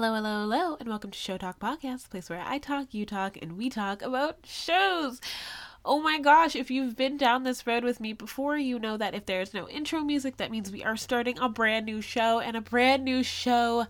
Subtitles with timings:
[0.00, 3.04] Hello, hello, hello, and welcome to Show Talk Podcast, the place where I talk, you
[3.04, 5.20] talk, and we talk about shows.
[5.84, 9.16] Oh my gosh, if you've been down this road with me before, you know that
[9.16, 12.56] if there's no intro music, that means we are starting a brand new show, and
[12.56, 13.88] a brand new show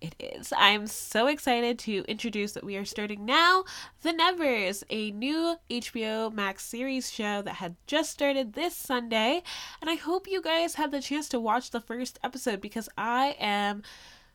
[0.00, 0.52] it is.
[0.56, 3.64] I'm so excited to introduce that we are starting now
[4.02, 9.42] The Nevers, a new HBO Max series show that had just started this Sunday.
[9.80, 13.34] And I hope you guys had the chance to watch the first episode because I
[13.40, 13.82] am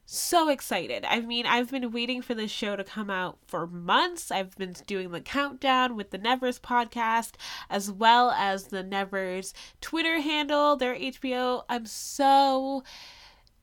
[0.05, 1.03] so excited.
[1.05, 4.31] I mean, I've been waiting for this show to come out for months.
[4.31, 7.33] I've been doing the countdown with the Nevers podcast
[7.69, 11.63] as well as the Nevers Twitter handle, their HBO.
[11.67, 12.83] I'm so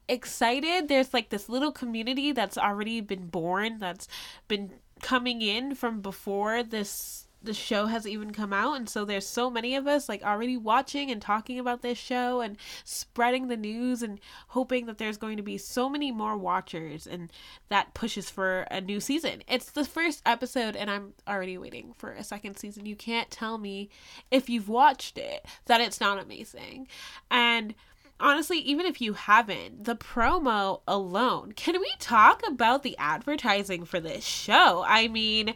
[0.08, 0.88] excited.
[0.88, 4.08] There's like this little community that's already been born, that's
[4.48, 9.26] been coming in from before this the show has even come out and so there's
[9.26, 13.56] so many of us like already watching and talking about this show and spreading the
[13.56, 17.30] news and hoping that there's going to be so many more watchers and
[17.68, 19.42] that pushes for a new season.
[19.48, 22.86] It's the first episode and I'm already waiting for a second season.
[22.86, 23.90] You can't tell me
[24.30, 26.88] if you've watched it that it's not amazing.
[27.30, 27.74] And
[28.22, 34.00] honestly, even if you haven't, the promo alone, can we talk about the advertising for
[34.00, 34.84] this show?
[34.86, 35.54] I mean,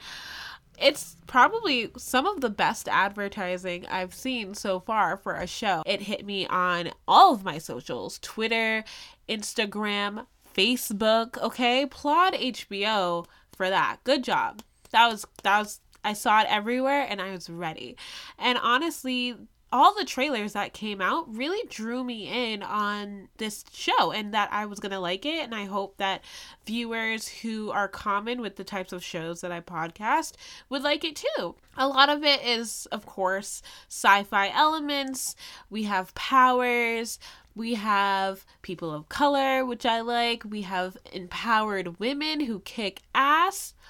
[0.81, 5.83] it's probably some of the best advertising I've seen so far for a show.
[5.87, 8.85] It hit me on all of my socials Twitter,
[9.29, 11.39] Instagram, Facebook.
[11.43, 13.99] Okay, applaud HBO for that.
[14.05, 14.63] Good job.
[14.91, 17.97] That was, that was, I saw it everywhere and I was ready.
[18.39, 19.35] And honestly,
[19.72, 24.48] all the trailers that came out really drew me in on this show and that
[24.53, 25.45] I was going to like it.
[25.45, 26.22] And I hope that
[26.64, 30.34] viewers who are common with the types of shows that I podcast
[30.69, 31.56] would like it too.
[31.77, 35.34] A lot of it is, of course, sci fi elements.
[35.69, 37.19] We have powers.
[37.55, 40.44] We have people of color, which I like.
[40.44, 43.75] We have empowered women who kick ass.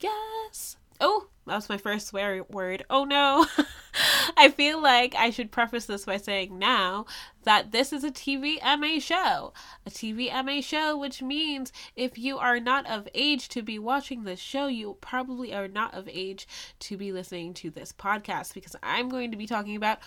[0.00, 0.77] Yes.
[1.00, 2.84] Oh, that was my first swear word.
[2.90, 3.46] Oh no.
[4.36, 7.06] I feel like I should preface this by saying now
[7.44, 9.52] that this is a TVMA show.
[9.86, 14.40] A TVMA show, which means if you are not of age to be watching this
[14.40, 16.46] show, you probably are not of age
[16.80, 19.98] to be listening to this podcast because I'm going to be talking about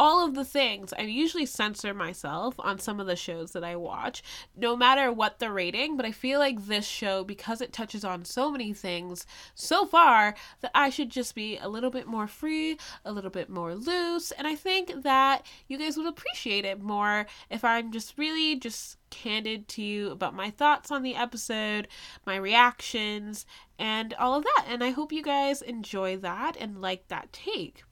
[0.00, 0.94] all of the things.
[0.98, 4.22] I usually censor myself on some of the shows that I watch,
[4.56, 8.24] no matter what the rating, but I feel like this show, because it touches on
[8.24, 12.78] so many things so far, that I should just be a little bit more free,
[13.04, 17.26] a little bit more loose, and I think that you guys would appreciate it more
[17.50, 21.88] if I'm just really just candid to you about my thoughts on the episode,
[22.24, 23.44] my reactions,
[23.78, 24.64] and all of that.
[24.66, 27.82] And I hope you guys enjoy that and like that take.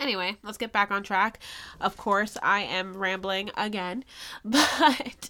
[0.00, 1.38] Anyway, let's get back on track.
[1.78, 4.02] Of course, I am rambling again,
[4.44, 5.28] but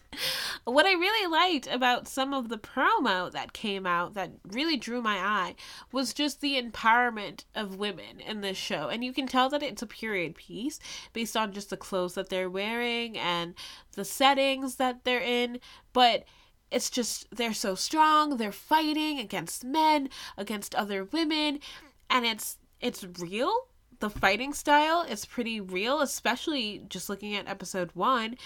[0.64, 5.02] what I really liked about some of the promo that came out that really drew
[5.02, 5.56] my eye
[5.90, 8.88] was just the empowerment of women in this show.
[8.88, 10.78] And you can tell that it's a period piece
[11.12, 13.54] based on just the clothes that they're wearing and
[13.96, 15.58] the settings that they're in,
[15.92, 16.22] but
[16.70, 21.58] it's just they're so strong, they're fighting against men, against other women,
[22.08, 23.66] and it's it's real
[24.00, 28.36] the fighting style is pretty real, especially just looking at episode one,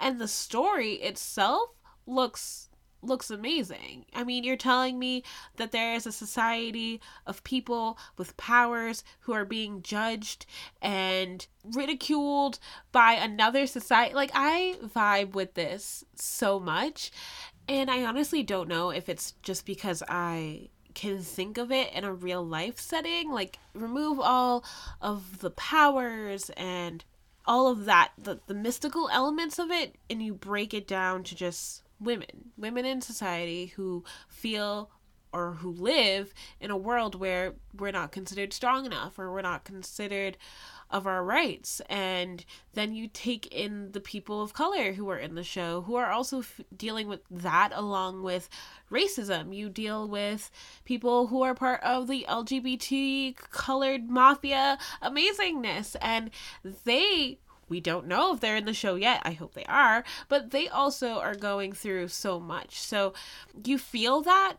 [0.00, 1.70] and the story itself
[2.06, 2.68] looks
[3.04, 4.06] looks amazing.
[4.14, 5.24] I mean, you're telling me
[5.56, 10.46] that there is a society of people with powers who are being judged
[10.80, 12.60] and ridiculed
[12.92, 14.14] by another society.
[14.14, 17.10] Like, I vibe with this so much.
[17.68, 22.04] And I honestly don't know if it's just because I can think of it in
[22.04, 24.64] a real life setting like remove all
[25.00, 27.04] of the powers and
[27.44, 31.34] all of that the, the mystical elements of it and you break it down to
[31.34, 32.50] just women.
[32.56, 34.90] Women in society who feel
[35.32, 39.64] or who live in a world where we're not considered strong enough or we're not
[39.64, 40.36] considered
[40.92, 41.80] of our rights.
[41.88, 42.44] And
[42.74, 46.10] then you take in the people of color who are in the show who are
[46.10, 48.48] also f- dealing with that along with
[48.90, 49.56] racism.
[49.56, 50.50] You deal with
[50.84, 55.96] people who are part of the LGBT colored mafia amazingness.
[56.00, 56.30] And
[56.84, 59.22] they we don't know if they're in the show yet.
[59.24, 62.78] I hope they are, but they also are going through so much.
[62.78, 63.14] So
[63.64, 64.56] you feel that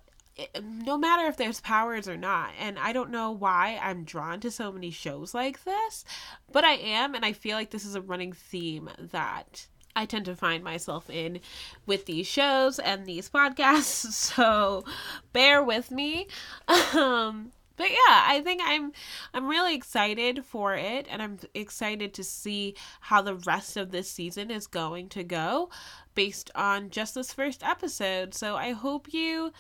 [0.62, 2.52] no matter if there's powers or not.
[2.60, 6.06] And I don't know why I'm drawn to so many shows like this,
[6.52, 10.26] but I am, and I feel like this is a running theme that I tend
[10.26, 11.40] to find myself in
[11.86, 14.34] with these shows and these podcasts.
[14.34, 14.84] So
[15.34, 16.28] bear with me.
[16.68, 18.94] Um, but yeah, I think I'm
[19.34, 24.10] I'm really excited for it and I'm excited to see how the rest of this
[24.10, 25.70] season is going to go
[26.16, 28.34] based on just this first episode.
[28.34, 29.52] So I hope you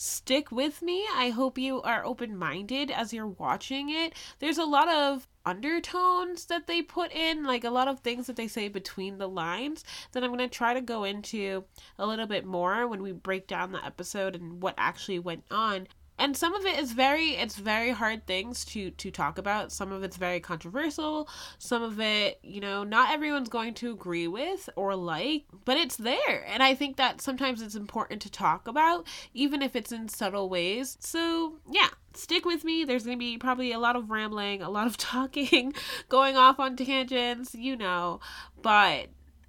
[0.00, 1.04] stick with me.
[1.14, 4.14] I hope you are open-minded as you're watching it.
[4.38, 8.36] There's a lot of undertones that they put in, like a lot of things that
[8.36, 11.64] they say between the lines that I'm going to try to go into
[11.98, 15.86] a little bit more when we break down the episode and what actually went on
[16.20, 19.72] and some of it is very it's very hard things to to talk about.
[19.72, 21.28] Some of it's very controversial.
[21.58, 25.96] Some of it you know not everyone's going to agree with or like but it's
[25.96, 26.44] there.
[26.46, 30.50] And i think that sometimes it's important to talk about even if it's in subtle
[30.50, 30.98] ways.
[31.00, 32.84] So yeah stick with me.
[32.84, 35.72] There's going to be probably a lot of rambling a lot of talking
[36.10, 38.20] going off on tangents you know.
[38.60, 39.06] But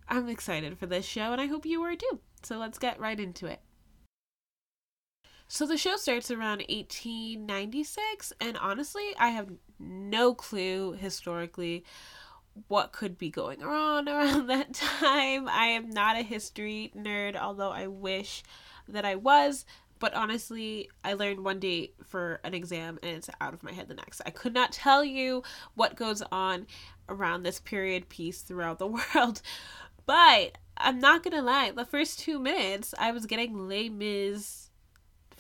[0.07, 2.21] i'm excited for this show and i hope you are too.
[2.43, 3.59] So let's get right into it
[5.51, 9.49] so the show starts around 1896, and honestly, I have
[9.79, 11.83] no clue historically
[12.69, 15.49] what could be going on around that time.
[15.49, 18.43] I am not a history nerd, although I wish
[18.87, 19.65] that I was.
[19.99, 23.89] But honestly, I learned one date for an exam and it's out of my head
[23.89, 24.21] the next.
[24.25, 25.43] I could not tell you
[25.75, 26.65] what goes on
[27.09, 29.41] around this period piece throughout the world.
[30.05, 34.60] But I'm not gonna lie, the first two minutes I was getting Les Mis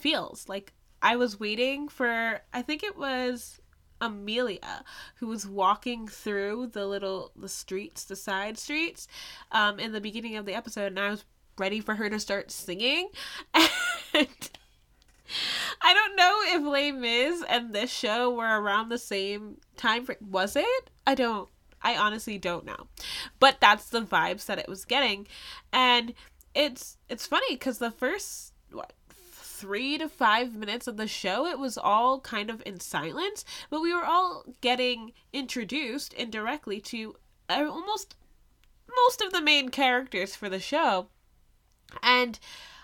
[0.01, 0.47] feels.
[0.49, 3.59] Like I was waiting for I think it was
[3.99, 4.83] Amelia
[5.15, 9.07] who was walking through the little the streets, the side streets,
[9.51, 11.25] um, in the beginning of the episode, and I was
[11.57, 13.09] ready for her to start singing.
[14.13, 14.27] And
[15.81, 20.05] I don't know if Les Mis and this show were around the same time.
[20.05, 20.89] For, was it?
[21.07, 21.47] I don't.
[21.81, 22.87] I honestly don't know,
[23.39, 25.27] but that's the vibes that it was getting,
[25.71, 26.13] and
[26.53, 28.93] it's it's funny because the first what
[29.61, 33.79] three to five minutes of the show, it was all kind of in silence, but
[33.79, 37.15] we were all getting introduced indirectly to
[37.47, 38.15] uh, almost
[38.95, 41.09] most of the main characters for the show.
[42.01, 42.39] And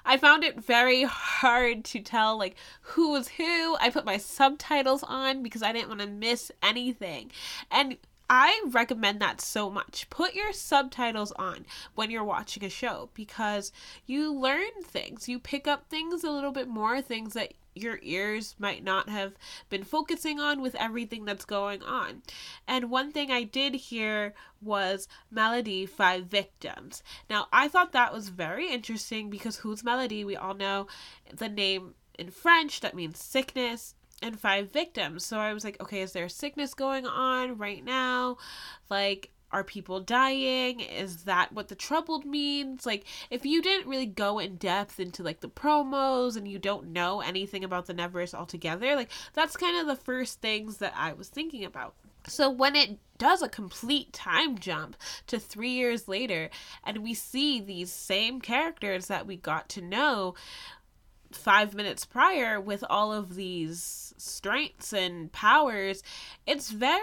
[0.06, 3.76] I found it very hard to tell like who was who.
[3.82, 7.32] I put my subtitles on because I didn't want to miss anything.
[7.72, 7.98] And
[8.30, 10.10] I recommend that so much.
[10.10, 11.66] Put your subtitles on
[11.96, 13.72] when you're watching a show because
[14.06, 15.30] you learn things.
[15.30, 19.34] You pick up things a little bit more, things that your ears might not have
[19.70, 22.24] been focusing on with everything that's going on.
[22.68, 27.04] And one thing I did hear was Melody Five Victims.
[27.30, 30.26] Now, I thought that was very interesting because who's Melody?
[30.26, 30.88] We all know
[31.32, 35.26] the name in French that means sickness and five victims.
[35.26, 38.38] So I was like, okay, is there sickness going on right now?
[38.90, 40.82] Like, are people dying?
[40.82, 42.86] Is that what the troubled means?
[42.86, 46.92] Like, if you didn't really go in depth into like the promos and you don't
[46.92, 51.14] know anything about the Neverest altogether, like, that's kind of the first things that I
[51.14, 51.94] was thinking about.
[52.28, 54.98] So when it does a complete time jump
[55.28, 56.50] to three years later,
[56.84, 60.36] and we see these same characters that we got to know
[61.32, 66.02] five minutes prior with all of these strengths and powers
[66.46, 67.02] it's very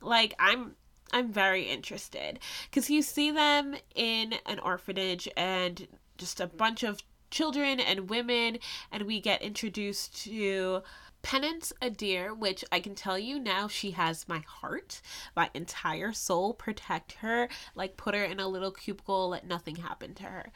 [0.00, 0.74] like i'm
[1.12, 2.38] i'm very interested.
[2.68, 5.86] Because you see them in an orphanage and
[6.18, 8.58] just a bunch of children and women
[8.90, 10.82] and we get introduced to
[11.22, 15.00] Penance Adair, which I can tell you now, she has my heart,
[15.36, 16.54] my entire soul.
[16.54, 20.52] Protect her, like put her in a little cubicle, let nothing happen to her.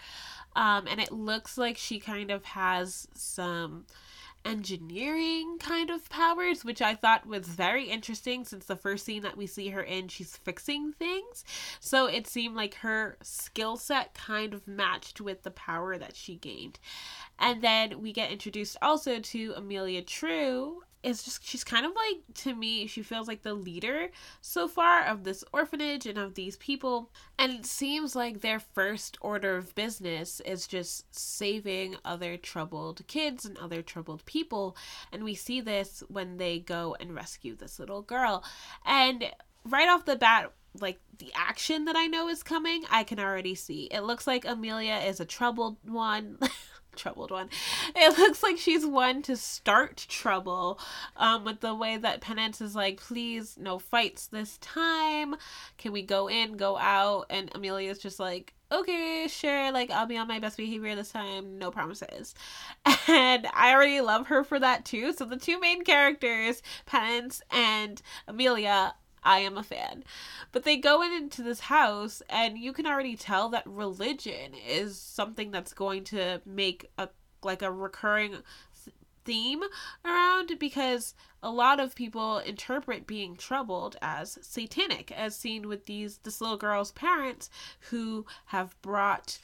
[0.57, 3.87] Um, and it looks like she kind of has some
[4.45, 9.37] engineering kind of powers, which I thought was very interesting since the first scene that
[9.37, 11.45] we see her in, she's fixing things.
[11.81, 16.37] So it seemed like her skill set kind of matched with the power that she
[16.37, 16.79] gained.
[17.39, 22.23] And then we get introduced also to Amelia True, is just she's kind of like
[22.35, 24.09] to me she feels like the leader
[24.41, 29.19] so far of this orphanage and of these people and it seems like their first
[29.21, 34.77] order of business is just saving other troubled kids and other troubled people
[35.13, 38.43] and we see this when they go and rescue this little girl
[38.87, 39.25] and
[39.65, 43.55] right off the bat like the action that I know is coming, I can already
[43.55, 43.85] see.
[43.93, 46.39] It looks like Amelia is a troubled one.
[46.97, 47.49] troubled one.
[47.95, 50.79] It looks like she's one to start trouble
[51.17, 55.37] um, with the way that Penance is like, please, no fights this time.
[55.79, 57.27] Can we go in, go out?
[57.31, 61.59] And Amelia's just like, okay, sure, like I'll be on my best behavior this time,
[61.59, 62.35] no promises.
[63.07, 65.13] And I already love her for that too.
[65.13, 70.05] So the two main characters, Penance and Amelia, I am a fan.
[70.53, 75.51] But they go into this house, and you can already tell that religion is something
[75.51, 77.09] that's going to make a
[77.43, 78.37] like a recurring
[79.25, 79.63] theme
[80.05, 86.19] around because a lot of people interpret being troubled as satanic as seen with these
[86.19, 87.51] this little girl's parents
[87.91, 89.39] who have brought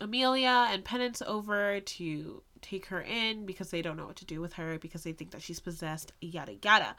[0.00, 4.40] Amelia and Penance over to take her in because they don't know what to do
[4.40, 6.96] with her because they think that she's possessed yada yada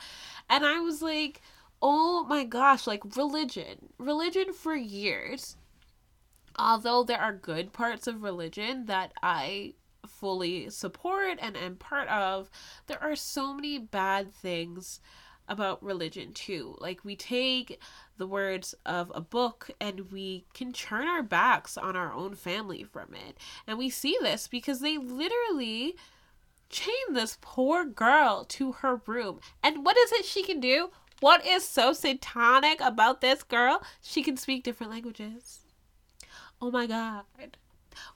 [0.50, 1.42] and i was like
[1.82, 5.58] oh my gosh like religion religion for years
[6.58, 9.74] although there are good parts of religion that i
[10.08, 12.50] fully support and am part of,
[12.88, 15.00] there are so many bad things
[15.48, 16.76] about religion too.
[16.80, 17.80] Like we take
[18.18, 22.84] the words of a book and we can turn our backs on our own family
[22.84, 23.38] from it.
[23.66, 25.96] And we see this because they literally
[26.70, 29.40] chain this poor girl to her room.
[29.64, 30.90] And what is it she can do?
[31.20, 33.84] What is so satanic about this girl?
[34.02, 35.62] She can speak different languages.
[36.62, 37.26] Oh my god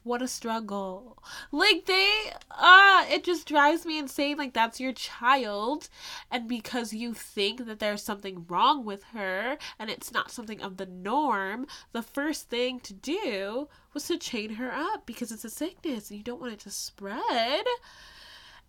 [0.03, 1.21] what a struggle.
[1.51, 5.89] Like they uh it just drives me insane like that's your child
[6.29, 10.77] and because you think that there's something wrong with her and it's not something of
[10.77, 15.49] the norm, the first thing to do was to chain her up because it's a
[15.49, 17.65] sickness and you don't want it to spread.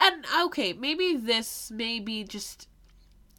[0.00, 2.68] And okay, maybe this may be just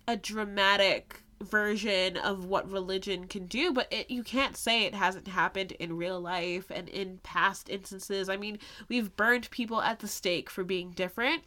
[0.07, 5.27] a dramatic version of what religion can do but it, you can't say it hasn't
[5.27, 8.57] happened in real life and in past instances i mean
[8.87, 11.43] we've burned people at the stake for being different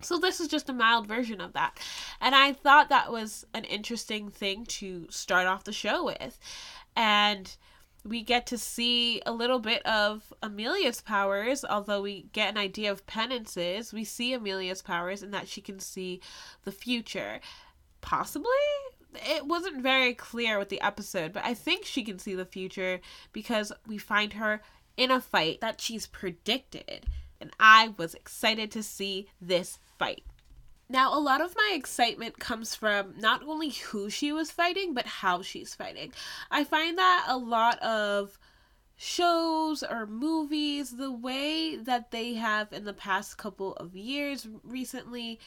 [0.00, 1.78] so this is just a mild version of that
[2.20, 6.38] and i thought that was an interesting thing to start off the show with
[6.94, 7.56] and
[8.06, 12.92] we get to see a little bit of Amelia's powers, although we get an idea
[12.92, 13.94] of penances.
[13.94, 16.20] We see Amelia's powers in that she can see
[16.64, 17.40] the future.
[18.04, 18.50] Possibly?
[19.14, 23.00] it wasn't very clear with the episode, but I think she can see the future
[23.32, 24.60] because we find her
[24.96, 27.06] in a fight that she's predicted.
[27.40, 30.24] And I was excited to see this fight.
[30.88, 35.06] Now, a lot of my excitement comes from not only who she was fighting, but
[35.06, 36.12] how she's fighting.
[36.50, 38.38] I find that a lot of
[38.96, 45.40] shows or movies, the way that they have in the past couple of years recently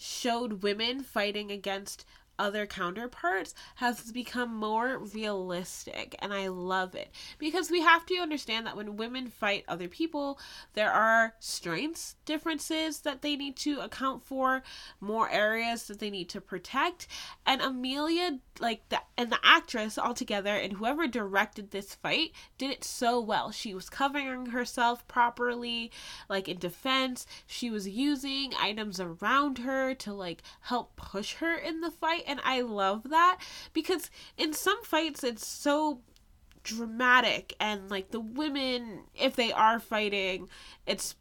[0.00, 2.06] showed women fighting against
[2.40, 7.10] other counterparts has become more realistic and I love it.
[7.38, 10.38] Because we have to understand that when women fight other people
[10.72, 14.62] there are strengths differences that they need to account for
[15.00, 17.06] more areas that they need to protect.
[17.44, 22.84] And Amelia like the and the actress altogether and whoever directed this fight did it
[22.84, 23.50] so well.
[23.50, 25.90] She was covering herself properly
[26.28, 27.26] like in defense.
[27.46, 32.40] She was using items around her to like help push her in the fight and
[32.44, 33.38] I love that
[33.72, 36.00] because in some fights it's so
[36.62, 40.48] dramatic and like the women if they are fighting
[40.86, 41.16] it's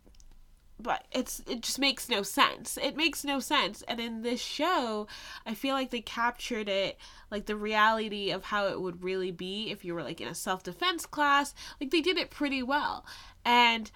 [0.80, 2.78] but it's it just makes no sense.
[2.82, 3.82] It makes no sense.
[3.88, 5.08] And in this show,
[5.46, 6.98] I feel like they captured it
[7.30, 10.36] like the reality of how it would really be if you were like in a
[10.36, 11.54] self-defense class.
[11.82, 13.06] Like they did it pretty well.
[13.44, 13.92] And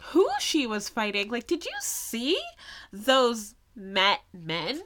[0.00, 2.38] who she was fighting, like did you see
[2.92, 4.80] those met men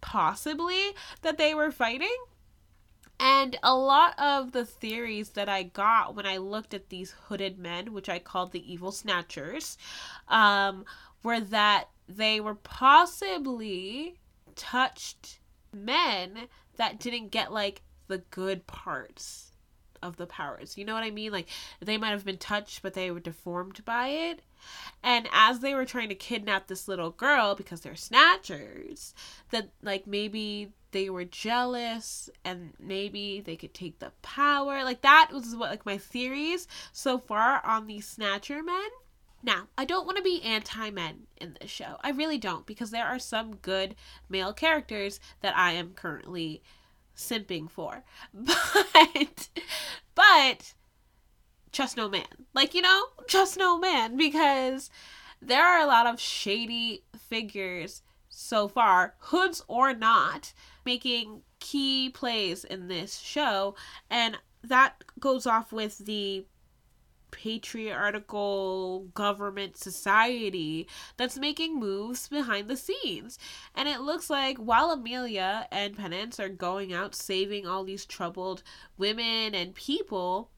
[0.00, 2.16] possibly that they were fighting.
[3.18, 7.58] And a lot of the theories that I got when I looked at these hooded
[7.58, 9.78] men, which I called the evil snatchers,
[10.28, 10.84] um,
[11.22, 14.18] were that they were possibly
[14.54, 15.38] touched
[15.72, 19.52] men that didn't get like the good parts
[20.02, 20.76] of the powers.
[20.76, 21.32] You know what I mean?
[21.32, 21.48] Like
[21.80, 24.40] they might have been touched, but they were deformed by it.
[25.02, 29.14] And as they were trying to kidnap this little girl because they're snatchers,
[29.50, 34.82] that like maybe they were jealous and maybe they could take the power.
[34.82, 38.88] Like that was what like my theories so far on these snatcher men.
[39.42, 41.98] Now, I don't want to be anti men in this show.
[42.00, 43.94] I really don't because there are some good
[44.28, 46.62] male characters that I am currently
[47.16, 48.04] simping for.
[48.92, 49.48] But
[50.14, 50.72] but
[51.76, 52.46] just no man.
[52.54, 54.90] Like, you know, just no man because
[55.42, 60.54] there are a lot of shady figures so far, hoods or not,
[60.84, 63.74] making key plays in this show
[64.10, 66.46] and that goes off with the
[67.30, 73.38] patriarchal government society that's making moves behind the scenes.
[73.74, 78.62] And it looks like while Amelia and Penance are going out saving all these troubled
[78.96, 80.50] women and people,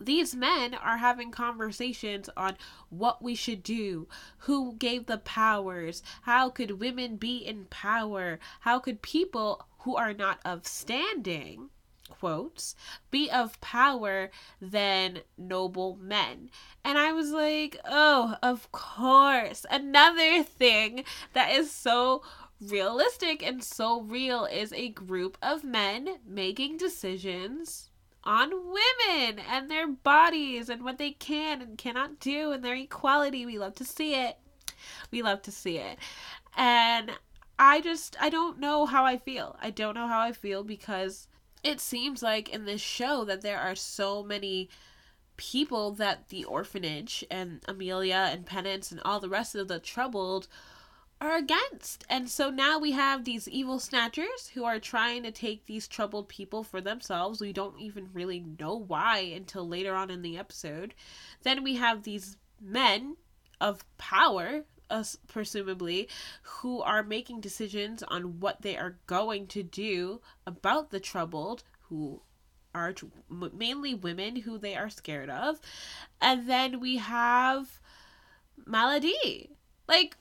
[0.00, 2.56] these men are having conversations on
[2.90, 4.08] what we should do,
[4.38, 10.14] who gave the powers, how could women be in power, how could people who are
[10.14, 11.70] not of standing
[12.08, 12.76] quotes,
[13.10, 16.50] be of power than noble men.
[16.84, 19.64] And I was like, oh, of course.
[19.70, 22.22] Another thing that is so
[22.60, 27.90] realistic and so real is a group of men making decisions
[28.24, 33.44] on women and their bodies and what they can and cannot do and their equality.
[33.46, 34.38] We love to see it.
[35.10, 35.98] We love to see it.
[36.56, 37.12] And
[37.58, 39.56] I just, I don't know how I feel.
[39.60, 41.28] I don't know how I feel because
[41.62, 44.68] it seems like in this show that there are so many
[45.36, 50.48] people that the orphanage and Amelia and Penance and all the rest of the troubled
[51.22, 52.04] are against.
[52.08, 56.28] And so now we have these evil snatchers who are trying to take these troubled
[56.28, 57.40] people for themselves.
[57.40, 60.94] We don't even really know why until later on in the episode.
[61.42, 63.16] Then we have these men
[63.60, 66.08] of power us presumably
[66.42, 72.20] who are making decisions on what they are going to do about the troubled who
[72.74, 72.94] are
[73.30, 75.60] mainly women who they are scared of
[76.20, 77.80] and then we have
[78.66, 79.50] Maladie
[79.88, 80.16] like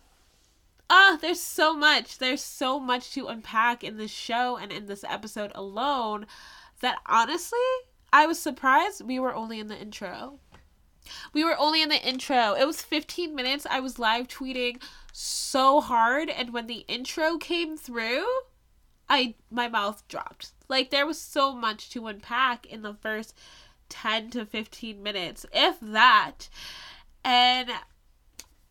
[0.91, 2.17] ah, oh, there's so much.
[2.17, 6.27] There's so much to unpack in this show and in this episode alone
[6.81, 7.60] that honestly,
[8.12, 10.39] I was surprised we were only in the intro.
[11.33, 12.53] We were only in the intro.
[12.53, 13.65] It was 15 minutes.
[13.69, 14.81] I was live tweeting
[15.13, 18.25] so hard and when the intro came through,
[19.10, 20.51] I my mouth dropped.
[20.67, 23.33] Like there was so much to unpack in the first
[23.88, 26.50] 10 to 15 minutes, if that.
[27.24, 27.69] And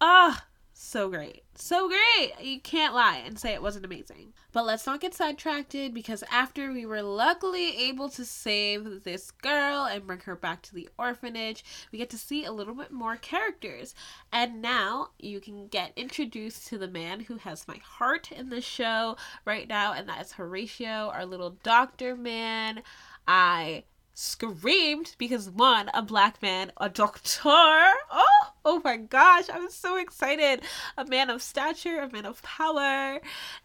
[0.01, 0.41] ah, uh,
[0.83, 1.43] so great.
[1.57, 2.33] So great.
[2.41, 4.33] You can't lie and say it wasn't amazing.
[4.51, 9.85] But let's not get sidetracked because after we were luckily able to save this girl
[9.85, 13.17] and bring her back to the orphanage, we get to see a little bit more
[13.17, 13.95] characters.
[14.33, 18.63] And now you can get introduced to the man who has my heart in the
[18.63, 22.83] show right now, and that is Horatio, our little doctor man.
[23.29, 23.85] I
[24.21, 27.49] screamed because one, a black man, a doctor.
[27.49, 30.63] Oh, oh my gosh, I was so excited.
[30.99, 33.21] A man of stature, a man of power,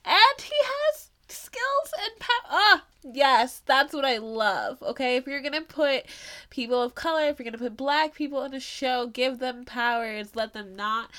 [0.06, 2.50] and he has skills and power.
[2.50, 4.82] Ah, yes, that's what I love.
[4.82, 6.06] Okay, if you're gonna put
[6.50, 10.36] people of color, if you're gonna put black people in a show, give them powers.
[10.36, 11.10] Let them not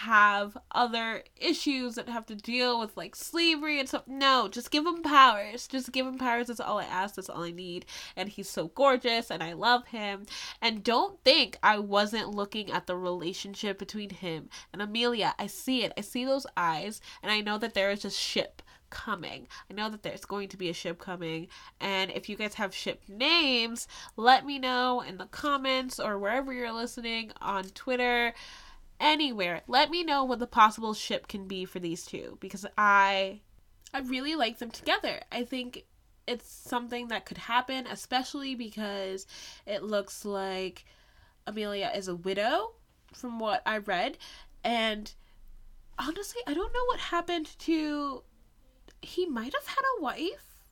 [0.00, 4.04] have other issues that have to deal with like slavery and stuff.
[4.06, 5.68] No, just give him powers.
[5.68, 6.46] Just give him powers.
[6.46, 7.16] That's all I ask.
[7.16, 7.84] That's all I need.
[8.16, 10.24] And he's so gorgeous and I love him.
[10.62, 15.34] And don't think I wasn't looking at the relationship between him and Amelia.
[15.38, 15.92] I see it.
[15.98, 19.48] I see those eyes and I know that there is a ship coming.
[19.70, 21.48] I know that there's going to be a ship coming.
[21.78, 26.54] And if you guys have ship names, let me know in the comments or wherever
[26.54, 28.32] you're listening on Twitter
[29.00, 29.62] anywhere.
[29.66, 33.40] Let me know what the possible ship can be for these two because I
[33.92, 35.20] I really like them together.
[35.32, 35.84] I think
[36.26, 39.26] it's something that could happen, especially because
[39.66, 40.84] it looks like
[41.46, 42.74] Amelia is a widow
[43.12, 44.18] from what I read
[44.62, 45.12] and
[45.98, 48.22] honestly, I don't know what happened to
[49.02, 50.64] he might have had a wife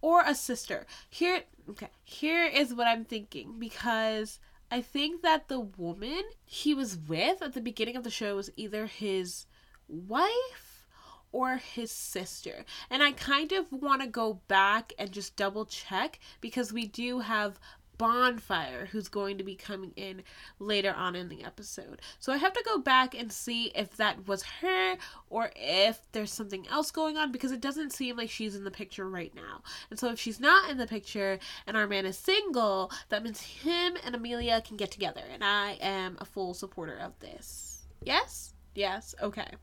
[0.00, 0.86] or a sister.
[1.10, 4.38] Here okay, here is what I'm thinking because
[4.70, 8.50] I think that the woman he was with at the beginning of the show was
[8.56, 9.46] either his
[9.88, 10.86] wife
[11.32, 12.64] or his sister.
[12.90, 17.20] And I kind of want to go back and just double check because we do
[17.20, 17.58] have
[17.98, 20.22] Bonfire, who's going to be coming in
[20.58, 22.00] later on in the episode.
[22.20, 24.96] So I have to go back and see if that was her
[25.28, 28.70] or if there's something else going on because it doesn't seem like she's in the
[28.70, 29.62] picture right now.
[29.90, 33.40] And so if she's not in the picture and our man is single, that means
[33.40, 35.22] him and Amelia can get together.
[35.32, 37.86] And I am a full supporter of this.
[38.02, 38.54] Yes?
[38.78, 39.54] Yes, okay.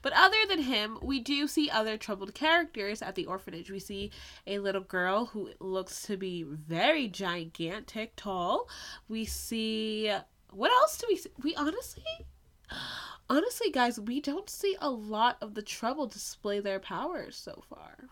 [0.00, 3.70] But other than him, we do see other troubled characters at the orphanage.
[3.70, 4.10] We see
[4.46, 8.70] a little girl who looks to be very gigantic tall.
[9.10, 10.10] We see
[10.48, 11.28] what else do we see?
[11.42, 12.02] We honestly
[13.28, 18.08] honestly guys, we don't see a lot of the trouble display their powers so far.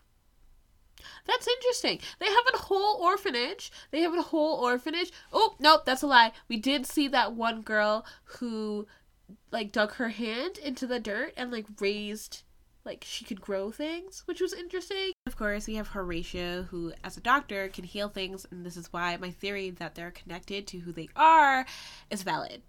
[1.25, 1.99] That's interesting.
[2.19, 3.71] They have a whole orphanage.
[3.89, 5.11] They have a whole orphanage.
[5.33, 6.33] Oh, nope, that's a lie.
[6.47, 8.85] We did see that one girl who
[9.51, 12.43] like dug her hand into the dirt and like raised
[12.83, 15.11] like she could grow things, which was interesting.
[15.27, 18.91] Of course, we have Horatio, who, as a doctor, can heal things, and this is
[18.91, 21.65] why my theory that they're connected to who they are
[22.09, 22.63] is valid.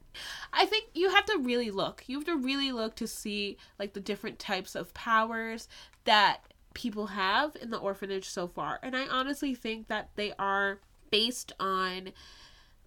[0.52, 2.04] I think you have to really look.
[2.06, 5.68] You have to really look to see like the different types of powers
[6.04, 6.42] that
[6.74, 8.78] people have in the orphanage so far.
[8.82, 12.12] And I honestly think that they are based on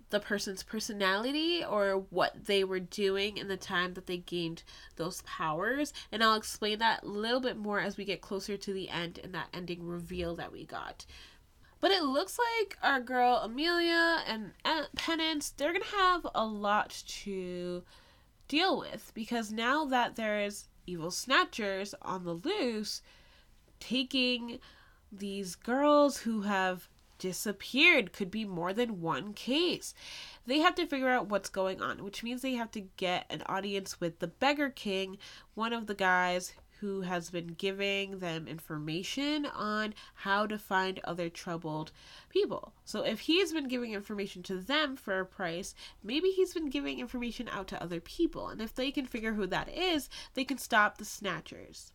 [0.10, 4.64] the person's personality or what they were doing in the time that they gained
[4.96, 5.94] those powers.
[6.12, 9.20] And I'll explain that a little bit more as we get closer to the end
[9.24, 11.06] and that ending reveal that we got.
[11.82, 14.52] But it looks like our girl Amelia and
[14.96, 17.84] Penance, they're going to have a lot to
[18.48, 23.02] deal with because now that there's evil snatchers on the loose
[23.80, 24.60] taking
[25.12, 29.94] these girls who have disappeared could be more than one case.
[30.46, 33.44] They have to figure out what's going on, which means they have to get an
[33.48, 35.18] audience with the Beggar King,
[35.54, 41.30] one of the guys who has been giving them information on how to find other
[41.30, 41.92] troubled
[42.30, 42.74] people.
[42.84, 45.74] So if he's been giving information to them for a price,
[46.04, 48.50] maybe he's been giving information out to other people.
[48.50, 51.94] And if they can figure who that is, they can stop the snatchers.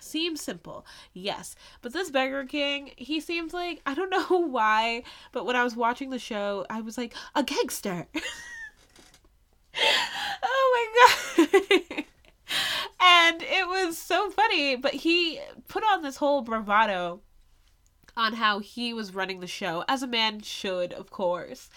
[0.00, 1.54] Seems simple, yes.
[1.82, 5.76] But this Beggar King, he seems like, I don't know why, but when I was
[5.76, 8.06] watching the show, I was like, a gangster.
[10.42, 10.90] oh
[11.36, 12.04] my god.
[13.00, 17.20] and it was so funny, but he put on this whole bravado
[18.16, 21.68] on how he was running the show, as a man should, of course.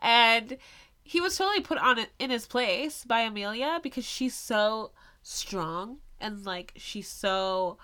[0.00, 0.58] And
[1.02, 4.90] he was totally put on in his place by Amelia because she's so
[5.22, 7.78] strong and like she's so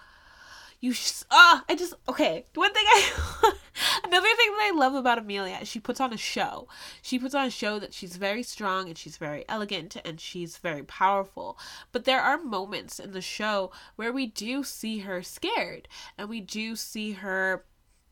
[0.81, 0.93] you
[1.31, 3.53] ah uh, I just okay one thing I
[4.05, 6.69] another thing that I love about Amelia she puts on a show.
[7.01, 10.59] She puts on a show that she's very strong and she's very elegant and she's
[10.59, 11.59] very powerful.
[11.91, 16.41] But there are moments in the show where we do see her scared and we
[16.41, 17.65] do see her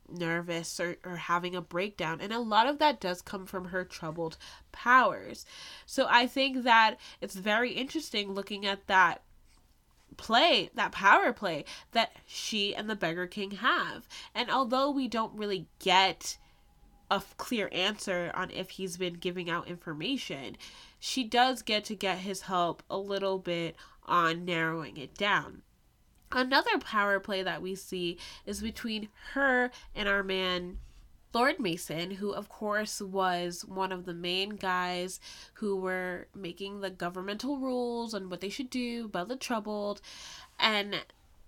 [0.09, 2.21] nervous or, or having a breakdown.
[2.21, 4.37] And a lot of that does come from her troubled
[4.73, 5.45] powers.
[5.87, 9.23] So i think that it's very interesting looking at that
[10.16, 14.09] play, that power play that she and the Beggar King have.
[14.35, 16.38] And although we don't really get
[17.11, 20.57] a clear answer on if he's been giving out information,
[20.98, 25.62] she does get to get his help a little bit on narrowing it down.
[26.31, 30.79] Another power play that we see is between her and our man
[31.33, 35.21] Lord Massen, who of course was one of the main guys
[35.55, 40.01] who were making the governmental rules on what they should do about the troubled.
[40.59, 40.97] And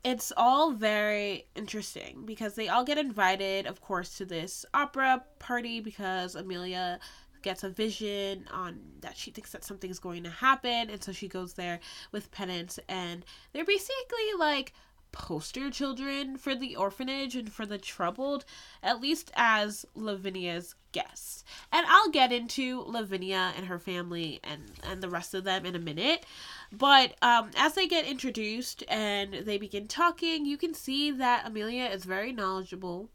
[0.02, 5.80] it's all very interesting because they all get invited, of course, to this opera party
[5.80, 6.98] because Amelia
[7.44, 11.28] gets a vision on that she thinks that something's going to happen and so she
[11.28, 11.78] goes there
[12.10, 14.72] with penance and they're basically like
[15.14, 18.44] poster children for the orphanage and for the troubled,
[18.82, 21.44] at least as Lavinia's guests.
[21.72, 25.76] And I'll get into Lavinia and her family and, and the rest of them in
[25.76, 26.26] a minute.
[26.72, 31.86] But um, as they get introduced and they begin talking, you can see that Amelia
[31.86, 33.08] is very knowledgeable.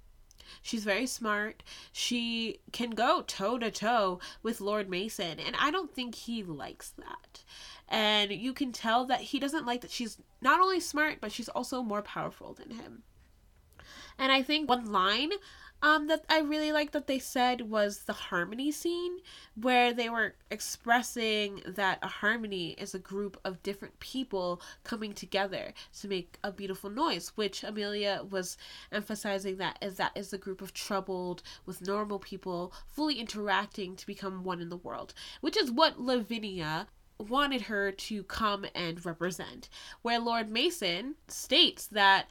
[0.62, 1.62] She's very smart.
[1.92, 6.90] She can go toe to toe with Lord Massen, and I don't think he likes
[6.98, 7.44] that
[7.90, 11.50] and you can tell that he doesn't like that she's not only smart but she's
[11.50, 13.04] also more powerful than him.
[14.18, 15.32] And i think one line
[15.82, 19.20] um, that I really like that they said was the harmony scene,
[19.56, 25.74] where they were expressing that a harmony is a group of different people coming together
[26.02, 28.58] to make a beautiful noise, which Amelia was
[28.92, 34.08] emphasizing that is that is a group of troubled with normal people fully interacting to
[34.08, 36.88] become one in the world, which is what Lavinia
[37.20, 39.70] wanted her to come and represent.
[40.02, 42.28] Where Lord Massen states that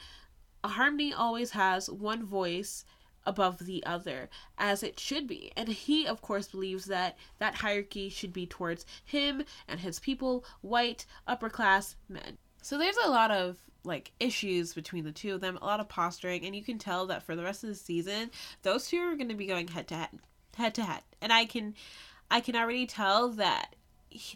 [0.65, 2.85] harmony always has one voice
[3.27, 5.53] above the other as it should be.
[5.57, 10.45] And he of course believes that that hierarchy should be towards him and his people
[10.63, 12.39] white upper class men.
[12.63, 15.89] So there's a lot of like issues between the two of them a lot of
[15.89, 18.31] posturing and you can tell that for the rest of the season
[18.63, 20.09] those two are going to be going head to head
[20.57, 21.03] head to head.
[21.23, 21.75] And i can
[22.31, 23.75] i can already tell that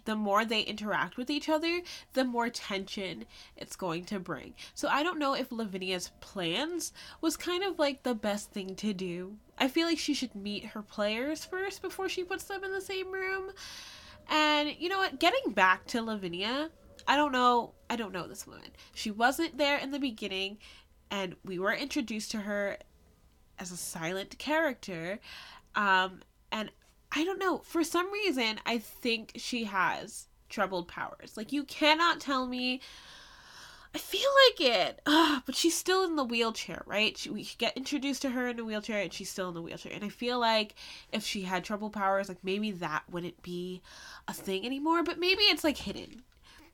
[0.04, 1.80] the more they interact with each other,
[2.12, 3.24] the more tension
[3.56, 4.54] it's going to bring.
[4.74, 8.92] So I don't know if Lavinia's plans was kind of like the best thing to
[8.92, 9.36] do.
[9.58, 12.80] I feel like she should meet her players first before she puts them in the
[12.80, 13.52] same room.
[14.28, 15.18] And you know what?
[15.18, 16.70] Getting back to Lavinia,
[17.06, 17.72] I don't know.
[17.90, 18.70] I don't know this woman.
[18.94, 20.58] She wasn't there in the beginning,
[21.10, 22.78] and we were introduced to her
[23.58, 25.18] as a silent character.
[25.74, 26.70] Um, and
[27.14, 27.58] I don't know.
[27.58, 31.36] For some reason, I think she has troubled powers.
[31.36, 32.80] Like, you cannot tell me.
[33.94, 35.02] I feel like it.
[35.04, 37.16] Ugh, but she's still in the wheelchair, right?
[37.18, 39.92] She, we get introduced to her in a wheelchair and she's still in the wheelchair.
[39.92, 40.74] And I feel like
[41.12, 43.82] if she had trouble powers, like maybe that wouldn't be
[44.26, 46.22] a thing anymore, but maybe it's like hidden.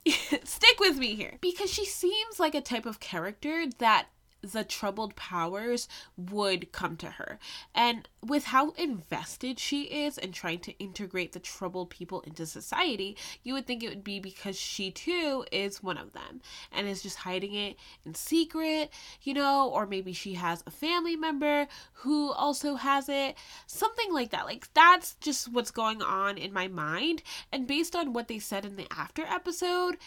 [0.45, 1.37] Stick with me here.
[1.41, 4.07] Because she seems like a type of character that
[4.41, 7.39] the troubled powers would come to her.
[7.75, 13.17] And with how invested she is in trying to integrate the troubled people into society,
[13.43, 17.03] you would think it would be because she too is one of them and is
[17.03, 22.31] just hiding it in secret, you know, or maybe she has a family member who
[22.31, 23.35] also has it.
[23.67, 24.45] Something like that.
[24.45, 27.23] Like that's just what's going on in my mind.
[27.51, 29.97] And based on what they said in the after episode,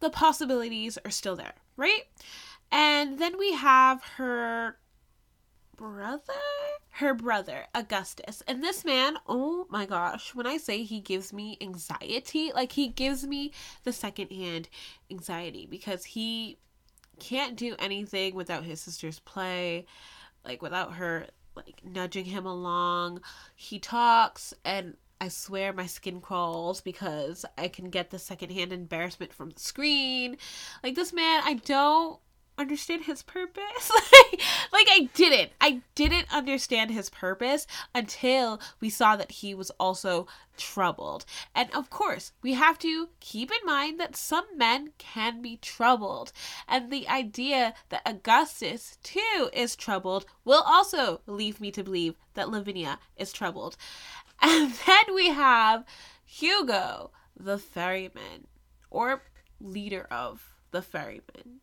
[0.00, 2.02] the possibilities are still there, right?
[2.70, 4.78] And then we have her
[5.76, 6.32] brother?
[6.90, 8.42] Her brother, Augustus.
[8.46, 12.88] And this man, oh my gosh, when I say he gives me anxiety, like he
[12.88, 14.68] gives me the secondhand
[15.10, 16.58] anxiety because he
[17.18, 19.86] can't do anything without his sister's play,
[20.44, 23.20] like without her like nudging him along.
[23.54, 29.32] He talks and I swear my skin crawls because I can get the secondhand embarrassment
[29.32, 30.36] from the screen.
[30.82, 32.18] Like this man, I don't
[32.56, 33.90] understand his purpose.
[33.90, 34.40] like,
[34.72, 35.52] like I didn't.
[35.60, 41.24] I didn't understand his purpose until we saw that he was also troubled.
[41.54, 46.32] And of course, we have to keep in mind that some men can be troubled.
[46.68, 52.50] And the idea that Augustus too is troubled will also leave me to believe that
[52.50, 53.76] Lavinia is troubled.
[54.42, 55.84] And then we have
[56.26, 58.48] Hugo, the ferryman,
[58.90, 59.22] or
[59.60, 61.60] leader of the ferryman.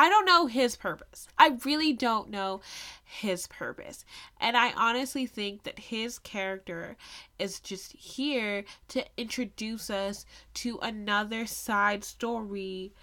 [0.00, 1.28] I don't know his purpose.
[1.36, 2.62] I really don't know
[3.04, 4.06] his purpose.
[4.40, 6.96] And I honestly think that his character
[7.38, 12.94] is just here to introduce us to another side story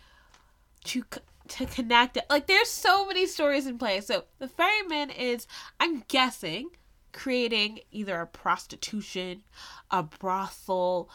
[0.86, 1.04] to
[1.50, 2.26] to connect it.
[2.32, 4.02] Like there's so many stories in play.
[4.02, 5.46] So the ferryman is
[5.80, 6.72] I'm guessing
[7.14, 9.44] creating either a prostitution,
[9.92, 11.12] a brothel,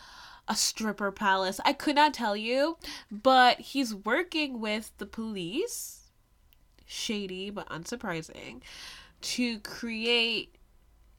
[0.53, 1.61] a stripper palace.
[1.65, 2.77] I could not tell you,
[3.11, 6.11] but he's working with the police,
[6.85, 8.61] shady but unsurprising,
[9.23, 10.57] to create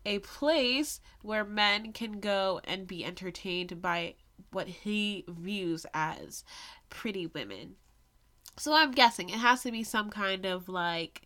[0.05, 4.13] a place where men can go and be entertained by
[4.51, 6.43] what he views as
[6.91, 7.75] pretty women.
[8.57, 11.23] So I'm guessing it has to be some kind of like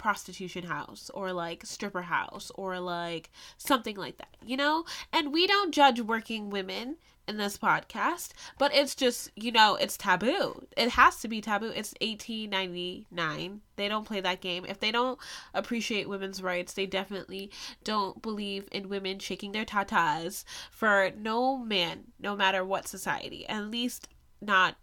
[0.00, 4.84] prostitution house or like stripper house or like something like that, you know?
[5.12, 6.96] And we don't judge working women
[7.28, 10.66] in this podcast, but it's just, you know, it's taboo.
[10.76, 11.68] It has to be taboo.
[11.68, 13.60] It's 1899.
[13.76, 14.64] They don't play that game.
[14.66, 15.18] If they don't
[15.54, 17.52] appreciate women's rights, they definitely
[17.84, 23.48] don't believe in women shaking their tatas for no man, no matter what society.
[23.48, 24.08] At least
[24.40, 24.76] not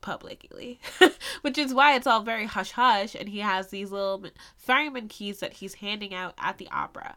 [0.00, 0.80] publicly,
[1.42, 3.14] which is why it's all very hush hush.
[3.14, 4.24] And he has these little
[4.56, 7.16] fireman keys that he's handing out at the opera.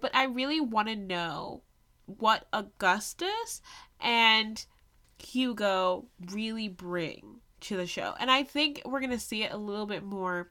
[0.00, 1.62] But I really want to know
[2.06, 3.60] what Augustus
[4.00, 4.64] and
[5.18, 8.14] Hugo really bring to the show.
[8.18, 10.50] And I think we're going to see it a little bit more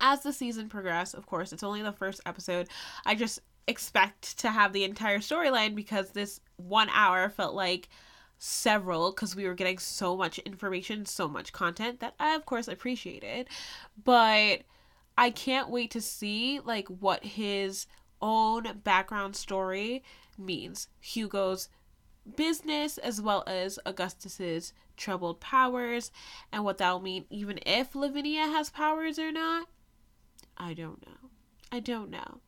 [0.00, 1.14] as the season progresses.
[1.14, 2.68] Of course, it's only the first episode.
[3.06, 7.88] I just expect to have the entire storyline because this one hour felt like
[8.42, 12.66] several because we were getting so much information, so much content that I of course
[12.66, 13.46] appreciated.
[14.02, 14.62] But
[15.16, 17.86] I can't wait to see like what his
[18.22, 20.02] own background story
[20.38, 20.88] means.
[21.00, 21.68] Hugo's
[22.36, 26.10] business as well as Augustus's troubled powers
[26.50, 29.68] and what that'll mean even if Lavinia has powers or not.
[30.56, 31.28] I don't know.
[31.70, 32.40] I don't know.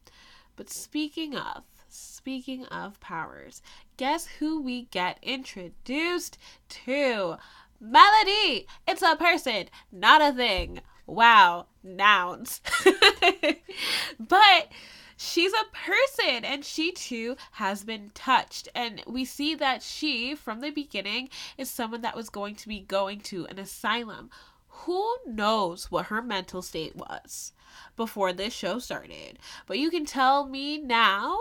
[0.56, 3.60] But speaking of Speaking of powers,
[3.98, 6.38] guess who we get introduced
[6.70, 7.36] to?
[7.78, 8.66] Melody!
[8.88, 10.80] It's a person, not a thing.
[11.06, 12.62] Wow, nouns.
[14.18, 14.72] but
[15.18, 18.70] she's a person and she too has been touched.
[18.74, 21.28] And we see that she, from the beginning,
[21.58, 24.30] is someone that was going to be going to an asylum.
[24.68, 27.52] Who knows what her mental state was
[27.96, 29.38] before this show started?
[29.66, 31.38] But you can tell me now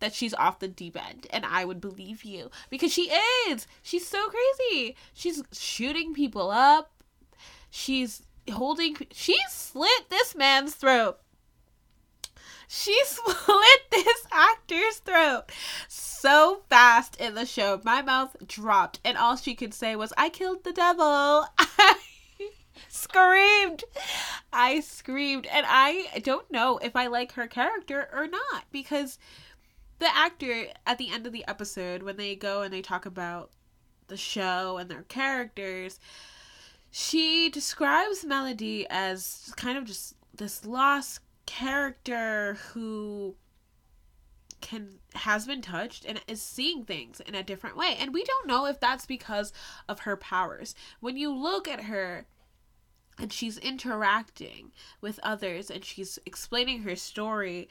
[0.00, 3.10] that she's off the deep end and I would believe you because she
[3.48, 3.66] is.
[3.82, 4.96] She's so crazy.
[5.14, 6.90] She's shooting people up.
[7.70, 11.18] She's holding she slit this man's throat.
[12.68, 15.44] She slit this actor's throat
[16.26, 17.80] so fast in the show.
[17.84, 21.46] My mouth dropped and all she could say was I killed the devil.
[21.58, 21.96] I
[22.88, 23.84] screamed.
[24.52, 29.18] I screamed and I don't know if I like her character or not because
[29.98, 33.50] the actor at the end of the episode when they go and they talk about
[34.08, 35.98] the show and their characters
[36.90, 43.36] she describes melody as kind of just this lost character who
[44.60, 47.96] can has been touched and is seeing things in a different way.
[47.98, 49.52] And we don't know if that's because
[49.88, 50.74] of her powers.
[51.00, 52.26] When you look at her
[53.18, 57.68] and she's interacting with others and she's explaining her story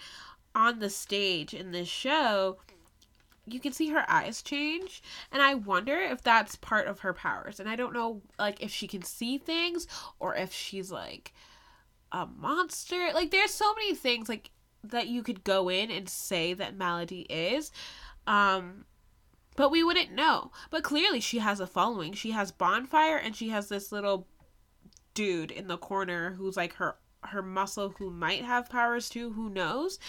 [0.55, 2.57] on the stage in this show,
[3.45, 7.59] you can see her eyes change and i wonder if that's part of her powers
[7.59, 9.85] and i don't know like if she can see things
[10.17, 11.31] or if she's like
[12.15, 13.11] a monster.
[13.13, 14.51] Like there's so many things like
[14.83, 17.71] that you could go in and say that Maladie is
[18.27, 18.85] um
[19.57, 20.51] but we wouldn't know.
[20.69, 22.11] But clearly she has a following.
[22.11, 24.27] She has bonfire and she has this little
[25.13, 26.97] dude in the corner who's like her
[27.29, 29.99] her muscle who might have powers too who knows?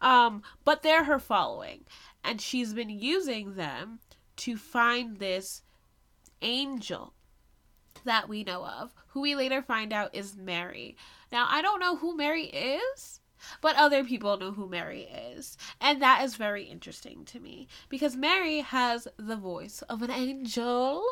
[0.00, 1.84] Um but they're her following.
[2.22, 4.00] And she's been using them
[4.36, 5.62] to find this
[6.42, 7.14] angel
[8.04, 10.96] that we know of who we later find out is mary.
[11.30, 13.20] Now i don't know who mary is
[13.60, 15.56] but other people know who Mary is.
[15.80, 21.02] And that is very interesting to me because Mary has the voice of an angel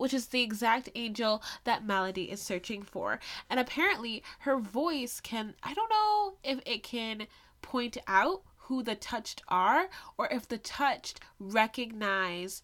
[0.00, 3.20] which is the exact angel that Maladie is searching for.
[3.50, 7.26] And apparently, her voice can, I don't know if it can
[7.60, 12.62] point out who the touched are or if the touched recognize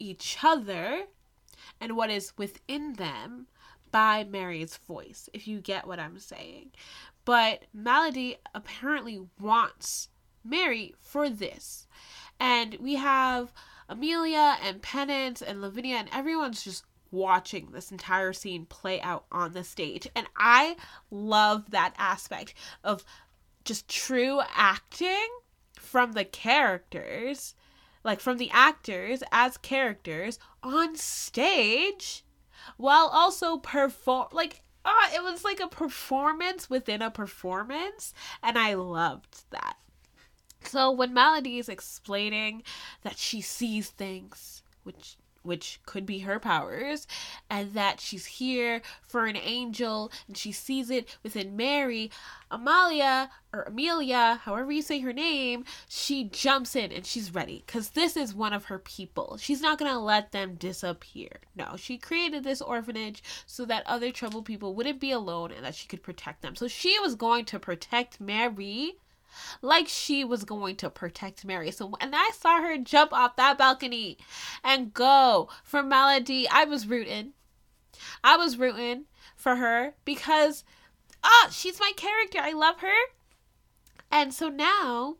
[0.00, 1.04] each other
[1.80, 3.46] and what is within them
[3.92, 6.72] by Mary's voice, if you get what I'm saying.
[7.24, 10.08] But Maladie apparently wants
[10.44, 11.86] Mary for this.
[12.40, 13.52] And we have
[13.92, 19.52] Amelia and Penance and Lavinia and everyone's just watching this entire scene play out on
[19.52, 20.08] the stage.
[20.16, 20.76] And I
[21.10, 23.04] love that aspect of
[23.64, 25.28] just true acting
[25.74, 27.54] from the characters,
[28.02, 32.24] like from the actors as characters on stage
[32.76, 38.74] while also perform like ah, it was like a performance within a performance and I
[38.74, 39.76] loved that.
[40.64, 42.62] So when Maladie is explaining
[43.02, 47.06] that she sees things, which which could be her powers,
[47.50, 52.10] and that she's here for an angel and she sees it within Mary,
[52.50, 57.90] Amalia or Amelia, however you say her name, she jumps in and she's ready because
[57.90, 59.36] this is one of her people.
[59.36, 61.40] She's not gonna let them disappear.
[61.56, 65.74] No, she created this orphanage so that other troubled people wouldn't be alone and that
[65.74, 66.56] she could protect them.
[66.56, 68.96] So she was going to protect Mary
[69.60, 71.70] like she was going to protect Mary.
[71.70, 74.18] So when I saw her jump off that balcony
[74.62, 77.32] and go for Maladie, I was rooting.
[78.24, 79.04] I was rooting
[79.36, 80.64] for her because
[81.22, 82.38] ah, she's my character.
[82.40, 83.12] I love her.
[84.10, 85.16] And so now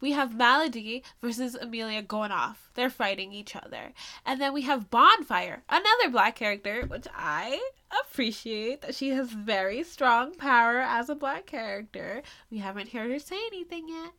[0.00, 2.70] we have Maladie versus Amelia going off.
[2.74, 3.92] They're fighting each other.
[4.24, 7.60] And then we have Bonfire, another black character, which I
[8.02, 12.22] appreciate that she has very strong power as a black character.
[12.50, 14.12] We haven't heard her say anything yet.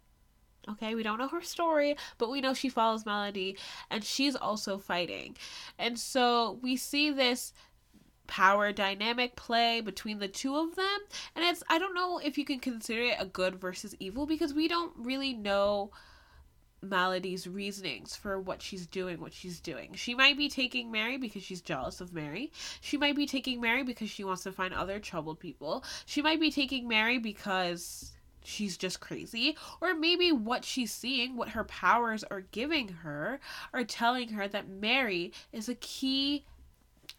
[0.70, 3.58] Okay, we don't know her story, but we know she follows Maladie
[3.90, 5.38] and she's also fighting.
[5.80, 7.54] And so we see this
[8.28, 11.00] power dynamic play between the two of them
[11.34, 14.54] and it's i don't know if you can consider it a good versus evil because
[14.54, 15.90] we don't really know
[16.82, 19.94] Maladie's reasonings for what she's doing, what she's doing.
[19.94, 22.52] She might be taking Mary because she's jealous of Mary.
[22.82, 25.84] She might be taking Mary because she wants to find other troubled people.
[26.06, 28.12] She might be taking Mary because
[28.44, 29.58] she's just crazy.
[29.82, 33.40] Or maybe what she's seeing, what her powers are giving her,
[33.74, 36.46] are telling her that Mary is a key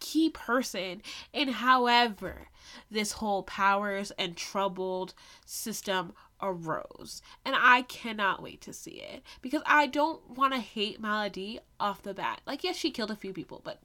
[0.00, 2.48] key person in however
[2.90, 7.22] this whole powers and troubled system arose.
[7.44, 12.02] And I cannot wait to see it because I don't want to hate Maladie off
[12.02, 12.40] the bat.
[12.46, 13.80] Like, yes, she killed a few people, but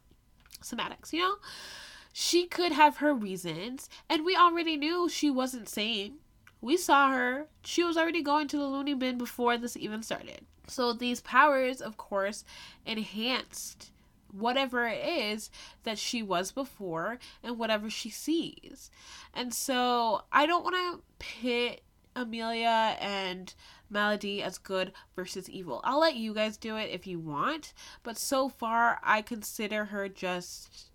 [0.62, 1.36] somatics, you know?
[2.12, 6.18] She could have her reasons, and we already knew she wasn't sane.
[6.62, 7.48] We saw her.
[7.64, 10.46] She was already going to the loony bin before this even started.
[10.68, 12.46] So these powers, of course,
[12.86, 13.92] enhanced
[14.32, 15.50] whatever it is
[15.84, 18.90] that she was before and whatever she sees.
[19.34, 21.82] And so I don't want to pit
[22.16, 23.54] Amelia and
[23.90, 25.82] Maladie as good versus evil.
[25.84, 27.74] I'll let you guys do it if you want,
[28.04, 30.90] but so far I consider her just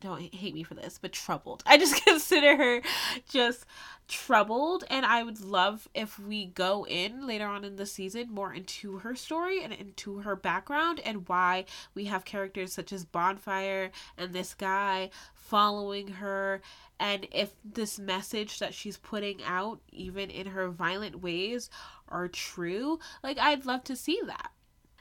[0.00, 1.62] don't hate me for this, but troubled.
[1.66, 2.82] I just consider her
[3.28, 3.64] just
[4.08, 8.52] troubled, and I would love if we go in later on in the season more
[8.52, 13.90] into her story and into her background and why we have characters such as Bonfire
[14.16, 16.60] and this guy following her,
[17.00, 21.70] and if this message that she's putting out, even in her violent ways,
[22.08, 22.98] are true.
[23.22, 24.50] Like, I'd love to see that.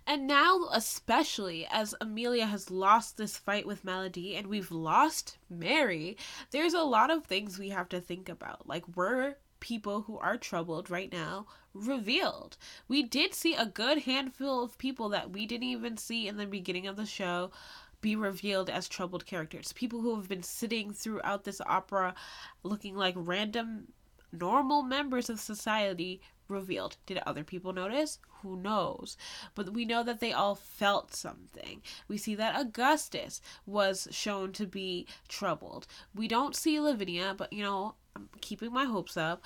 [0.10, 6.16] And now, especially as Amelia has lost this fight with Maladie and we've lost Mary,
[6.52, 8.66] there's a lot of things we have to think about.
[8.66, 12.56] Like, we're people who are troubled right now revealed.
[12.88, 16.46] We did see a good handful of people that we didn't even see in the
[16.46, 17.52] beginning of the show
[18.00, 19.74] be revealed as troubled characters.
[19.74, 22.16] People who have been sitting throughout this opera
[22.64, 23.90] looking like random
[24.32, 26.98] normal members of society revealed.
[27.06, 28.20] Did other people notice?
[28.42, 29.18] Who knows?
[29.56, 31.82] But we know that they all felt something.
[32.08, 35.88] We see that Augustus was shown to be troubled.
[36.14, 39.44] We don't see Lavinia, but you know, I'm keeping my hopes up.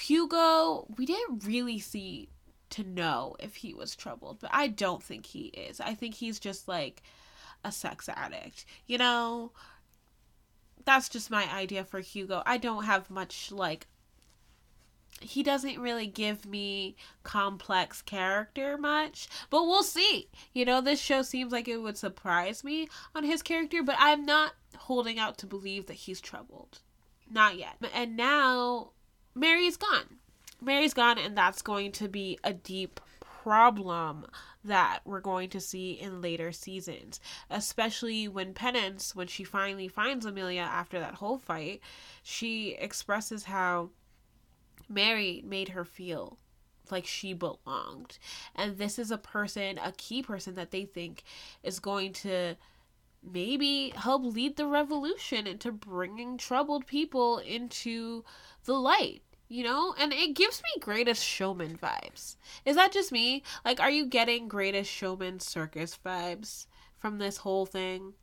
[0.00, 2.28] Hugo, we didn't really see
[2.70, 5.80] to know if he was troubled, but I don't think he is.
[5.80, 7.02] I think he's just like
[7.62, 8.64] a sex addict.
[8.86, 9.52] You know,
[10.84, 12.42] that's just my idea for Hugo.
[12.46, 13.86] I don't have much like
[15.20, 20.28] he doesn't really give me complex character much, but we'll see.
[20.52, 24.24] You know, this show seems like it would surprise me on his character, but I'm
[24.24, 26.80] not holding out to believe that he's troubled.
[27.30, 27.76] Not yet.
[27.94, 28.90] And now
[29.34, 30.18] Mary's gone.
[30.60, 34.26] Mary's gone, and that's going to be a deep problem
[34.64, 40.24] that we're going to see in later seasons, especially when Penance, when she finally finds
[40.24, 41.80] Amelia after that whole fight,
[42.22, 43.90] she expresses how
[44.88, 46.38] Mary made her feel
[46.90, 48.18] like she belonged.
[48.54, 51.22] And this is a person, a key person that they think
[51.62, 52.56] is going to
[53.22, 58.24] maybe help lead the revolution into bringing troubled people into
[58.64, 59.22] the light.
[59.46, 62.36] You know, and it gives me greatest showman vibes.
[62.64, 63.42] Is that just me?
[63.64, 66.66] Like, are you getting greatest showman circus vibes
[66.96, 68.14] from this whole thing?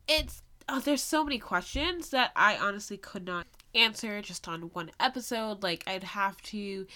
[0.06, 4.90] It's oh, there's so many questions that i honestly could not answer just on one
[5.00, 5.62] episode.
[5.62, 6.86] Like, I'd have to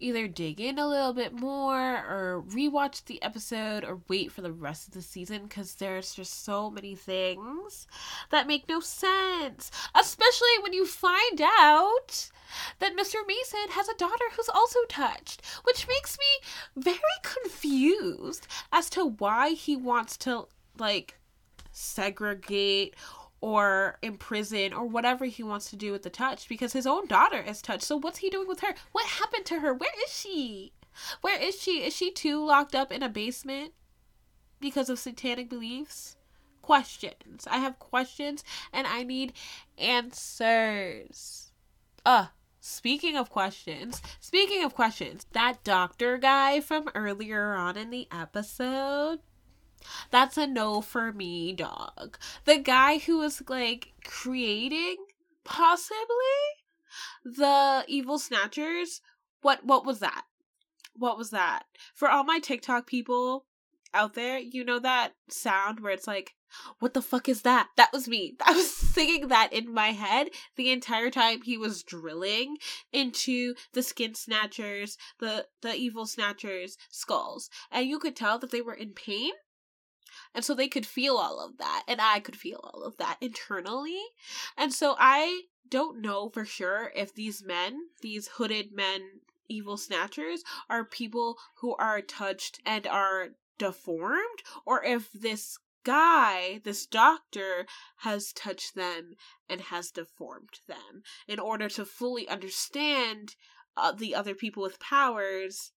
[0.00, 4.52] either dig in a little bit more or rewatch the episode or wait for the
[4.52, 7.86] rest of the season because there's just so many things
[8.30, 9.70] that make no sense.
[9.94, 12.30] Especially when you find out
[12.78, 13.16] that Mr.
[13.16, 19.50] Massen has a daughter who's also touched, which makes me very confused as to why
[19.50, 20.46] he wants to,
[20.78, 21.18] like,
[21.72, 22.94] segregate
[23.44, 27.06] or in prison or whatever he wants to do with the touch because his own
[27.06, 27.82] daughter is touched.
[27.82, 28.74] So what's he doing with her?
[28.92, 29.74] What happened to her?
[29.74, 30.72] Where is she?
[31.20, 31.84] Where is she?
[31.84, 33.74] Is she too locked up in a basement
[34.60, 36.16] because of satanic beliefs?
[36.62, 37.46] Questions.
[37.50, 39.34] I have questions and I need
[39.76, 41.52] answers.
[42.06, 42.28] Uh,
[42.66, 49.18] Speaking of questions, speaking of questions, that doctor guy from earlier on in the episode,
[50.10, 52.18] that's a no for me, dog.
[52.44, 54.96] The guy who was like creating
[55.44, 55.94] possibly
[57.24, 59.00] the evil snatchers.
[59.42, 60.24] What what was that?
[60.94, 61.64] What was that?
[61.94, 63.46] For all my TikTok people
[63.92, 66.34] out there, you know that sound where it's like,
[66.78, 67.68] what the fuck is that?
[67.76, 68.36] That was me.
[68.46, 72.58] I was singing that in my head the entire time he was drilling
[72.92, 77.50] into the skin snatchers, the the evil snatchers skulls.
[77.70, 79.32] And you could tell that they were in pain
[80.34, 81.84] and so they could feel all of that.
[81.86, 84.00] And I could feel all of that internally.
[84.56, 90.42] And so I don't know for sure if these men, these hooded men evil snatchers
[90.68, 93.28] are people who are touched and are
[93.58, 97.66] deformed, or if this guy, this doctor,
[97.98, 99.14] has touched them
[99.48, 103.36] and has deformed them in order to fully understand
[103.76, 105.72] uh, the other people with powers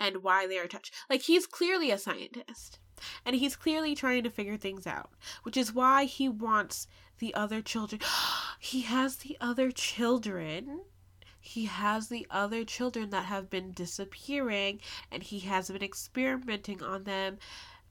[0.00, 0.94] and why they are touched.
[1.08, 2.78] Like, he's clearly a scientist.
[3.24, 5.10] And he's clearly trying to figure things out,
[5.42, 6.86] which is why he wants
[7.18, 8.00] the other children.
[8.58, 10.80] he has the other children.
[11.40, 14.80] He has the other children that have been disappearing,
[15.10, 17.38] and he has been experimenting on them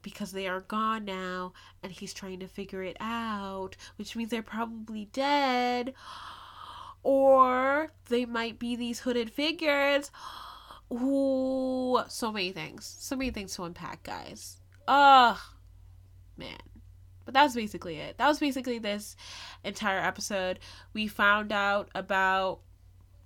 [0.02, 1.52] because they are gone now
[1.82, 5.94] and he's trying to figure it out, which means they're probably dead.
[7.04, 10.12] Or they might be these hooded figures.
[10.92, 12.96] Ooh, so many things.
[13.00, 14.61] So many things to unpack, guys.
[14.88, 15.38] Ugh,
[16.36, 16.58] man.
[17.24, 18.18] But that's basically it.
[18.18, 19.16] That was basically this
[19.64, 20.58] entire episode.
[20.92, 22.60] We found out about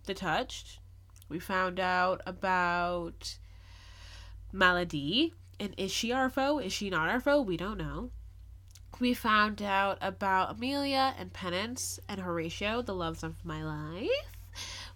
[0.05, 0.81] the touched.
[1.29, 3.39] We found out about
[4.53, 6.59] Maladie and is she our foe?
[6.59, 7.41] Is she not our foe?
[7.41, 8.11] We don't know.
[8.99, 14.09] We found out about Amelia and Penance and Horatio, the loves of my life.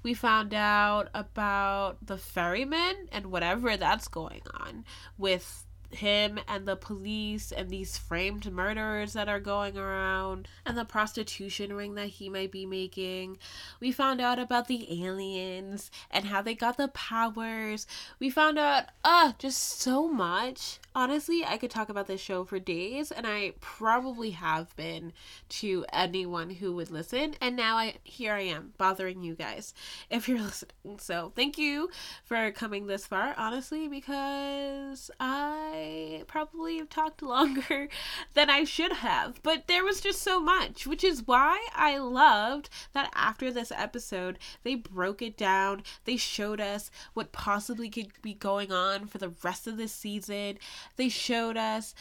[0.03, 4.85] We found out about the ferryman and whatever that's going on
[5.19, 10.85] with him and the police and these framed murderers that are going around and the
[10.85, 13.39] prostitution ring that he might be making.
[13.81, 17.87] We found out about the aliens and how they got the powers.
[18.19, 20.79] We found out, uh, just so much.
[20.95, 25.13] Honestly, I could talk about this show for days and I probably have been
[25.49, 27.35] to anyone who would listen.
[27.41, 29.75] And now I here I am bothering you guys
[30.11, 30.99] if you're listening.
[30.99, 31.91] So, thank you
[32.25, 37.89] for coming this far, honestly, because I I probably have talked longer
[38.35, 42.69] than I should have, but there was just so much, which is why I loved
[42.93, 45.83] that after this episode, they broke it down.
[46.05, 50.59] They showed us what possibly could be going on for the rest of the season.
[50.97, 51.95] They showed us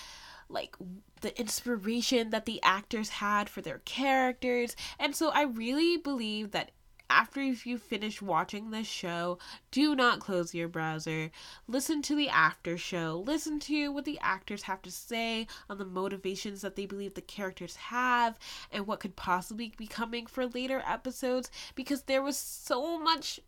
[0.49, 0.75] like
[1.21, 4.75] the inspiration that the actors had for their characters.
[4.97, 6.71] And so I really believe that
[7.09, 9.39] after you finish watching this show,
[9.71, 11.31] do not close your browser.
[11.67, 13.23] Listen to the after show.
[13.25, 17.21] Listen to what the actors have to say on the motivations that they believe the
[17.21, 18.37] characters have
[18.71, 23.39] and what could possibly be coming for later episodes because there was so much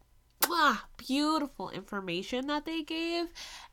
[0.49, 3.27] ah, beautiful information that they gave,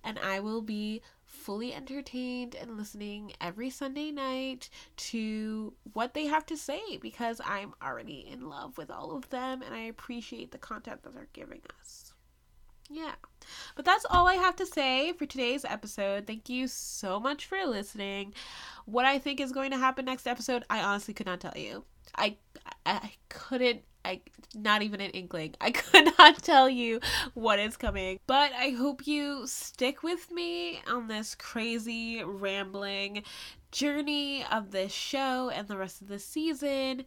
[0.05, 1.03] and I will be
[1.49, 4.69] fully entertained and listening every Sunday night
[4.99, 9.63] to what they have to say because I'm already in love with all of them
[9.63, 12.13] and I appreciate the content that they're giving us.
[12.91, 13.15] Yeah.
[13.77, 16.27] But that's all I have to say for today's episode.
[16.27, 18.35] Thank you so much for listening.
[18.85, 21.83] What I think is going to happen next episode, I honestly could not tell you.
[22.19, 22.37] I
[22.85, 24.21] I couldn't I
[24.55, 25.55] not even an inkling.
[25.61, 27.01] I could not tell you
[27.35, 28.19] what is coming.
[28.27, 33.23] But I hope you stick with me on this crazy rambling
[33.71, 37.05] journey of this show and the rest of the season.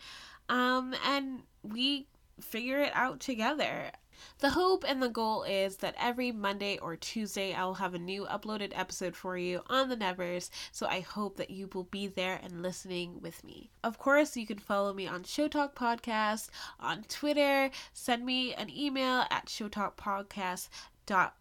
[0.49, 2.07] Um and we
[2.39, 3.91] figure it out together.
[4.40, 8.26] The hope and the goal is that every Monday or Tuesday I'll have a new
[8.26, 12.40] uploaded episode for you on the Nevers, so I hope that you will be there
[12.42, 13.70] and listening with me.
[13.84, 16.50] Of course, you can follow me on Show Talk Podcast
[16.80, 20.70] on Twitter, send me an email at showtalkpodcast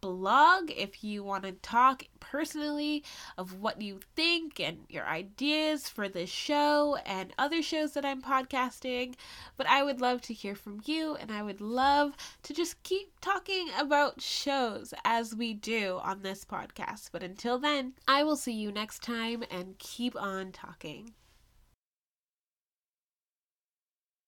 [0.01, 3.05] blog if you want to talk personally
[3.37, 8.23] of what you think and your ideas for this show and other shows that I'm
[8.23, 9.15] podcasting.
[9.57, 13.21] But I would love to hear from you and I would love to just keep
[13.21, 17.11] talking about shows as we do on this podcast.
[17.13, 21.15] But until then, I will see you next time and keep on talking.